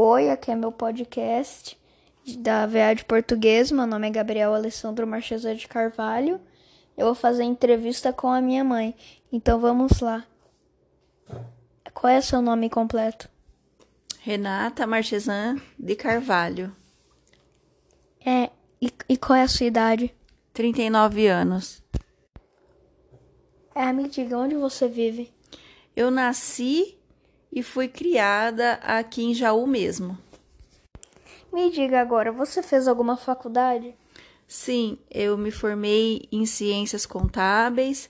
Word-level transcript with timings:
Oi, 0.00 0.30
aqui 0.30 0.52
é 0.52 0.54
meu 0.54 0.70
podcast 0.70 1.76
da 2.38 2.64
VA 2.66 2.94
de 2.94 3.04
Português. 3.04 3.72
Meu 3.72 3.84
nome 3.84 4.06
é 4.06 4.10
Gabriel 4.10 4.54
Alessandro 4.54 5.04
Marchesa 5.08 5.56
de 5.56 5.66
Carvalho. 5.66 6.40
Eu 6.96 7.06
vou 7.06 7.16
fazer 7.16 7.42
entrevista 7.42 8.12
com 8.12 8.28
a 8.28 8.40
minha 8.40 8.62
mãe. 8.62 8.94
Então 9.32 9.58
vamos 9.58 9.98
lá. 9.98 10.24
Qual 11.92 12.12
é 12.12 12.20
seu 12.20 12.40
nome 12.40 12.70
completo? 12.70 13.28
Renata 14.20 14.86
Marchesan 14.86 15.56
de 15.76 15.96
Carvalho, 15.96 16.72
É, 18.24 18.50
e, 18.80 18.92
e 19.08 19.16
qual 19.16 19.36
é 19.36 19.42
a 19.42 19.48
sua 19.48 19.66
idade? 19.66 20.14
39 20.52 21.26
anos. 21.26 21.82
É, 23.74 23.92
me 23.92 24.08
diga 24.08 24.38
onde 24.38 24.54
você 24.54 24.86
vive. 24.86 25.34
Eu 25.96 26.08
nasci 26.08 26.97
e 27.52 27.62
fui 27.62 27.88
criada 27.88 28.74
aqui 28.82 29.24
em 29.24 29.34
Jaú 29.34 29.66
mesmo. 29.66 30.16
Me 31.52 31.70
diga 31.70 32.00
agora, 32.00 32.30
você 32.30 32.62
fez 32.62 32.86
alguma 32.86 33.16
faculdade? 33.16 33.94
Sim, 34.46 34.98
eu 35.10 35.36
me 35.36 35.50
formei 35.50 36.28
em 36.30 36.46
ciências 36.46 37.04
contábeis, 37.04 38.08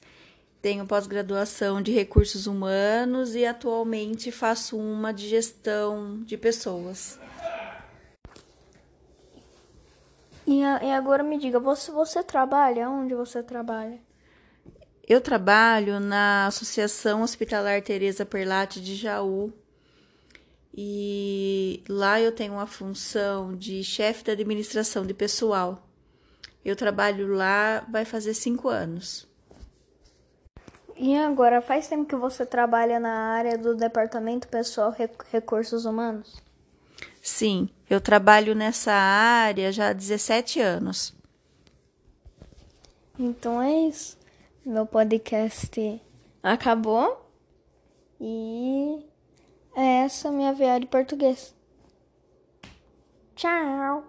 tenho 0.60 0.86
pós-graduação 0.86 1.80
de 1.80 1.92
recursos 1.92 2.46
humanos 2.46 3.34
e 3.34 3.46
atualmente 3.46 4.30
faço 4.32 4.76
uma 4.76 5.12
de 5.12 5.28
gestão 5.28 6.20
de 6.24 6.36
pessoas. 6.36 7.18
E, 10.46 10.64
agora 10.64 11.22
me 11.22 11.38
diga, 11.38 11.60
você, 11.60 11.92
você 11.92 12.22
trabalha? 12.22 12.88
Onde 12.88 13.14
você 13.14 13.42
trabalha? 13.42 14.00
Eu 15.08 15.20
trabalho 15.22 15.98
na 16.00 16.46
Associação 16.46 17.22
Hospitalar 17.22 17.82
Teresa 17.82 18.26
Perlatti 18.26 18.80
de 18.80 18.94
Jaú 18.94 19.52
e 20.76 21.82
lá 21.88 22.20
eu 22.20 22.30
tenho 22.30 22.52
uma 22.52 22.66
função 22.66 23.56
de 23.56 23.82
chefe 23.82 24.22
da 24.24 24.32
administração 24.32 25.06
de 25.06 25.14
pessoal. 25.14 25.82
Eu 26.64 26.76
trabalho 26.76 27.32
lá 27.34 27.86
vai 27.90 28.04
fazer 28.04 28.34
cinco 28.34 28.68
anos. 28.68 29.26
E 30.96 31.16
agora, 31.16 31.62
faz 31.62 31.88
tempo 31.88 32.04
que 32.04 32.16
você 32.16 32.44
trabalha 32.44 33.00
na 33.00 33.32
área 33.32 33.56
do 33.56 33.74
Departamento 33.74 34.48
Pessoal 34.48 34.90
Rec- 34.90 35.22
Recursos 35.32 35.86
Humanos? 35.86 36.36
Sim, 37.22 37.70
eu 37.88 38.00
trabalho 38.00 38.54
nessa 38.54 38.92
área 38.92 39.70
já 39.72 39.90
há 39.90 39.92
17 39.92 40.60
anos. 40.60 41.14
Então 43.18 43.62
é 43.62 43.72
isso. 43.88 44.17
Meu 44.68 44.84
podcast 44.84 45.98
acabou. 46.42 47.26
E 48.20 49.02
é 49.74 50.04
essa 50.04 50.30
minha 50.30 50.52
viagem 50.52 50.80
de 50.80 50.86
português. 50.88 51.56
Tchau! 53.34 54.04